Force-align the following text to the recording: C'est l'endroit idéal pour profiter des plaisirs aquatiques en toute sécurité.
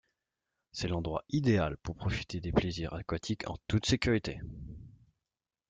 C'est 0.71 0.87
l'endroit 0.87 1.23
idéal 1.29 1.77
pour 1.77 1.95
profiter 1.95 2.41
des 2.41 2.51
plaisirs 2.51 2.95
aquatiques 2.95 3.47
en 3.47 3.57
toute 3.67 3.85
sécurité. 3.85 4.41